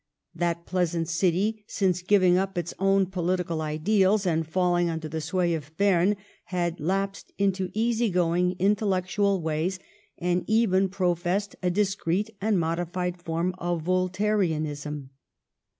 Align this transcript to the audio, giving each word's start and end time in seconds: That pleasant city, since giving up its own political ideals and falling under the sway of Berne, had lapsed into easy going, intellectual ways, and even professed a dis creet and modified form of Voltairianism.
That 0.33 0.65
pleasant 0.65 1.07
city, 1.07 1.63
since 1.67 2.01
giving 2.01 2.35
up 2.35 2.57
its 2.57 2.73
own 2.79 3.05
political 3.05 3.61
ideals 3.61 4.25
and 4.25 4.47
falling 4.47 4.89
under 4.89 5.07
the 5.07 5.21
sway 5.21 5.53
of 5.53 5.77
Berne, 5.77 6.15
had 6.45 6.79
lapsed 6.79 7.31
into 7.37 7.69
easy 7.75 8.09
going, 8.09 8.55
intellectual 8.57 9.43
ways, 9.43 9.77
and 10.17 10.43
even 10.47 10.89
professed 10.89 11.55
a 11.61 11.69
dis 11.69 11.95
creet 11.95 12.31
and 12.41 12.59
modified 12.59 13.21
form 13.21 13.53
of 13.59 13.83
Voltairianism. 13.83 15.11